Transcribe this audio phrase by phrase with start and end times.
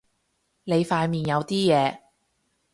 [0.63, 1.99] 你塊面有啲嘢